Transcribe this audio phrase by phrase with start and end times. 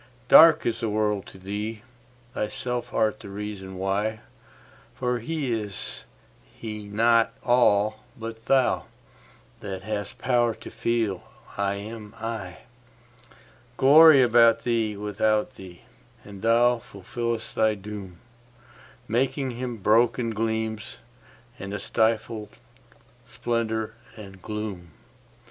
[0.29, 1.83] Dark is the world to thee:
[2.33, 4.21] thyself art the reason why;
[4.95, 6.05] For is
[6.43, 8.85] He not all but thou,
[9.59, 11.21] that hast power to feel
[11.55, 15.81] 'I am I'?Glory about thee, without thee;
[16.25, 18.19] and thou fulfillest thy doom,
[19.07, 20.97] Making Him broken gleams,
[21.59, 22.49] and a stifled
[23.27, 24.93] splendour and gloom.